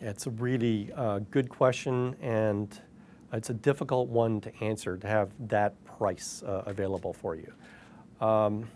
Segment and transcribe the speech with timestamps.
[0.00, 2.80] It's a really uh, good question, and
[3.34, 7.52] it's a difficult one to answer to have that price uh, available for you.
[8.26, 8.66] Um,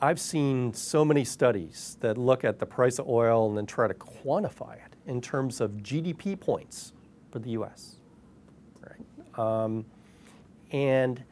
[0.00, 3.88] I've seen so many studies that look at the price of oil and then try
[3.88, 6.92] to quantify it in terms of GDP points
[7.32, 7.96] for the U.S.
[8.80, 9.38] Right?
[9.64, 9.84] Um,
[10.70, 11.24] and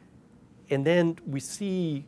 [0.69, 2.05] and then we see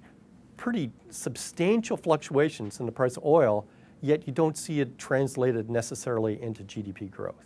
[0.58, 3.66] pretty substantial fluctuations in the price of oil,
[4.02, 7.46] yet you don't see it translated necessarily into GDP growth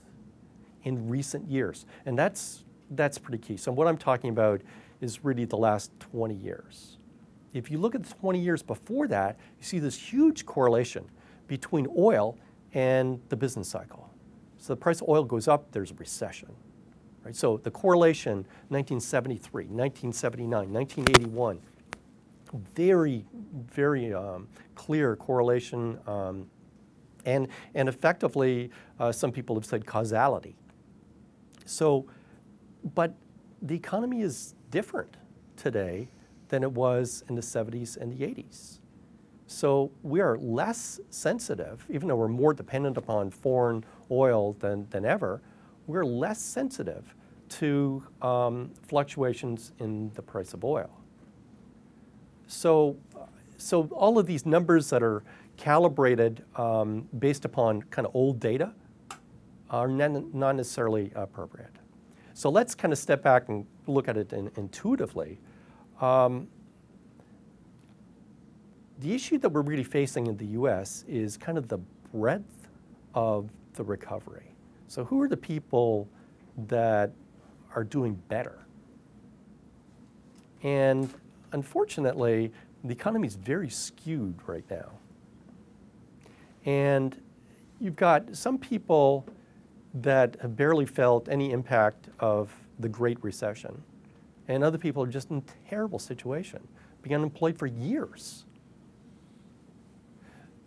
[0.84, 1.85] in recent years.
[2.05, 3.57] And that's, that's pretty key.
[3.57, 4.62] So what I'm talking about
[5.02, 6.98] is really the last 20 years.
[7.53, 11.05] If you look at the 20 years before that, you see this huge correlation
[11.48, 12.38] between oil
[12.73, 14.09] and the business cycle.
[14.57, 16.49] So the price of oil goes up, there's a recession.
[17.24, 17.35] Right?
[17.35, 21.59] So the correlation, 1973, 1979, 1981,
[22.73, 23.26] very,
[23.71, 26.48] very um, clear correlation um,
[27.26, 30.55] and, and effectively, uh, some people have said causality.
[31.65, 32.05] So,
[32.93, 33.15] but
[33.62, 35.15] the economy is different
[35.55, 36.09] today
[36.49, 38.79] than it was in the 70s and the 80s.
[39.48, 45.05] So we are less sensitive, even though we're more dependent upon foreign oil than, than
[45.05, 45.41] ever,
[45.87, 47.15] we're less sensitive
[47.49, 51.02] to um, fluctuations in the price of oil.
[52.48, 52.98] So,
[53.58, 55.24] so all of these numbers that are
[55.58, 58.74] calibrated um, based upon kind of old data
[59.70, 61.71] are not necessarily appropriate.
[62.34, 65.40] So let's kind of step back and look at it in, intuitively.
[66.02, 66.47] Um,
[69.00, 71.80] the issue that we're really facing in the US is kind of the
[72.14, 72.68] breadth
[73.14, 74.56] of the recovery.
[74.88, 76.08] So, who are the people
[76.68, 77.12] that
[77.76, 78.59] are doing better?
[80.62, 81.14] And
[81.53, 82.52] unfortunately,
[82.84, 84.91] the economy is very skewed right now.
[86.66, 87.19] And
[87.80, 89.25] you've got some people
[89.94, 93.81] that have barely felt any impact of the Great Recession,
[94.47, 96.68] and other people are just in a terrible situation,
[97.02, 98.46] being unemployed for years.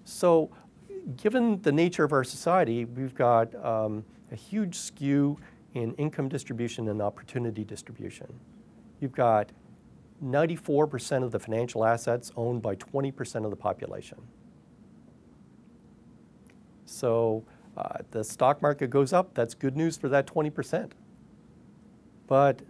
[0.05, 0.51] So,
[1.17, 5.39] given the nature of our society, we've got um, a huge skew
[5.75, 8.33] in income distribution and opportunity distribution.
[9.01, 9.51] You've got
[10.25, 14.19] 94% of the financial assets owned by 20% of the population.
[16.85, 17.45] So
[17.77, 20.93] uh, the stock market goes up, that's good news for that 20%.
[22.27, 22.63] But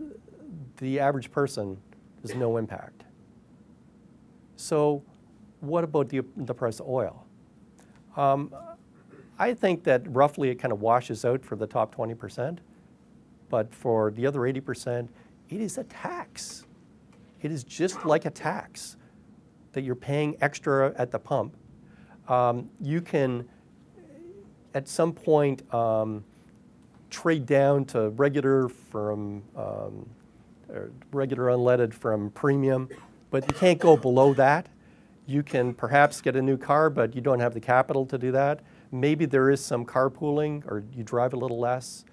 [0.79, 1.79] the average person
[2.23, 3.05] has no impact.
[4.57, 5.03] So
[5.61, 7.27] what about the, the price of oil?
[8.17, 8.55] Um,
[9.39, 12.59] I think that roughly it kind of washes out for the top 20%,
[13.51, 15.09] but for the other 80%,
[15.51, 16.65] it is a tax.
[17.43, 18.97] It is just like a tax
[19.73, 21.57] that you're paying extra at the pump.
[22.29, 23.49] Um, you can,
[24.75, 26.25] at some point, um,
[27.11, 30.09] trade down to regular from um,
[31.13, 32.89] regular unleaded from premium,
[33.31, 34.69] but you can't go below that.
[35.27, 38.33] You can perhaps get a new car, but you don't have the capital to do
[38.33, 38.61] that.
[38.93, 42.05] Maybe there is some carpooling, or you drive a little less.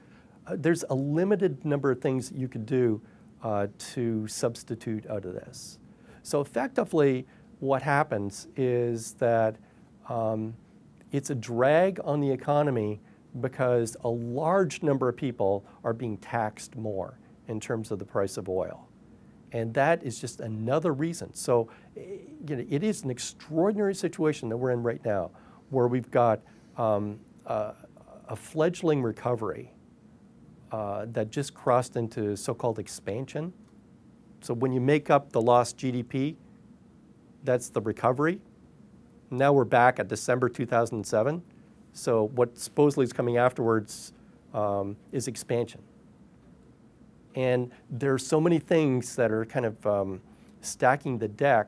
[0.45, 3.01] Uh, there's a limited number of things you could do
[3.43, 5.77] uh, to substitute out of this.
[6.23, 7.27] So effectively,
[7.59, 9.57] what happens is that
[10.09, 10.55] um,
[11.11, 13.01] it's a drag on the economy
[13.41, 18.37] because a large number of people are being taxed more in terms of the price
[18.37, 18.87] of oil.
[19.51, 21.33] And that is just another reason.
[21.33, 25.31] So you know, it is an extraordinary situation that we're in right now
[25.69, 26.41] where we've got
[26.77, 29.73] um, a fledgling recovery
[30.73, 33.53] uh, that just crossed into so-called expansion.
[34.41, 36.35] So when you make up the lost GDP,
[37.43, 38.41] that's the recovery.
[39.29, 41.43] Now we're back at December 2007.
[41.93, 44.13] So what supposedly is coming afterwards
[44.51, 45.81] um, is expansion.
[47.35, 50.21] And there are so many things that are kind of um,
[50.61, 51.67] stacking the deck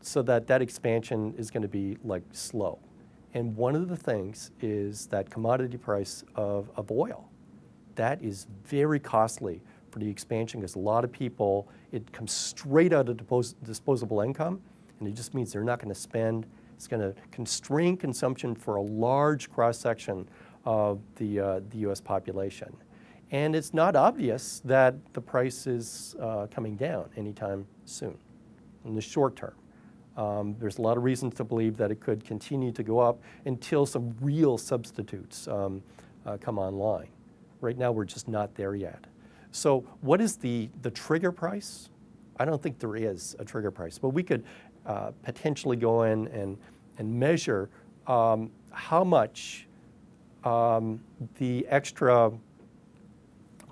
[0.00, 2.78] so that that expansion is going to be like slow.
[3.34, 7.28] And one of the things is that commodity price of, of oil
[7.96, 9.60] that is very costly
[9.90, 14.20] for the expansion because a lot of people, it comes straight out of dispos disposable
[14.20, 14.60] income,
[14.98, 16.46] and it just means they're not going to spend.
[16.74, 20.28] It's going to constrain consumption for a large cross section
[20.64, 22.74] of the, uh, the US population.
[23.30, 28.18] And it's not obvious that the price is uh, coming down anytime soon
[28.84, 29.54] in the short term.
[30.16, 33.22] Um, there's a lot of reasons to believe that it could continue to go up
[33.46, 35.82] until some real substitutes um,
[36.26, 37.08] uh, come online.
[37.62, 39.04] Right now, we're just not there yet.
[39.52, 41.88] So what is the, the trigger price?
[42.38, 44.44] I don't think there is a trigger price, but we could
[44.84, 46.58] uh, potentially go in and,
[46.98, 47.70] and measure
[48.08, 49.68] um, how much
[50.42, 51.00] um,
[51.38, 52.32] the extra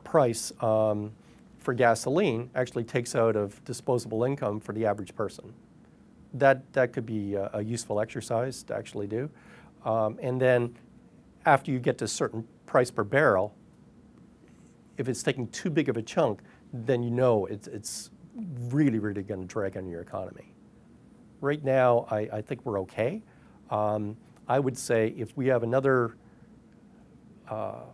[0.04, 1.10] price um,
[1.58, 5.52] for gasoline actually takes out of disposable income for the average person.
[6.34, 9.28] That, that could be a, a useful exercise to actually do.
[9.84, 10.76] Um, and then
[11.44, 13.52] after you get to a certain price per barrel,
[15.00, 16.42] if it's taking too big of a chunk,
[16.74, 18.10] then you know it's, it's
[18.68, 20.52] really, really going to drag on your economy.
[21.40, 23.22] Right now, I, I think we're okay.
[23.70, 24.14] Um,
[24.46, 26.16] I would say if we have another,
[27.48, 27.84] uh,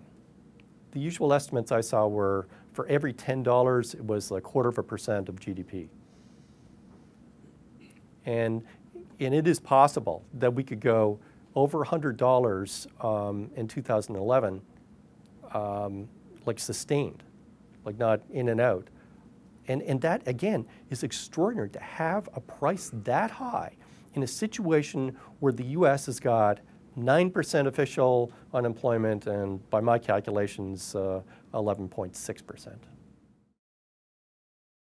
[0.91, 4.83] the usual estimates I saw were for every $10, it was a quarter of a
[4.83, 5.89] percent of GDP.
[8.25, 8.65] And,
[9.21, 11.21] and it is possible that we could go
[11.55, 14.61] over $100 um, in 2011,
[15.55, 16.09] um,
[16.47, 17.23] like sustained,
[17.85, 18.89] like not in and out.
[19.69, 23.77] And, and that, again, is extraordinary to have a price that high
[24.15, 26.61] in a situation where the US has got
[26.99, 31.21] 9% official unemployment and, by my calculations, uh,
[31.53, 32.77] 11.6%.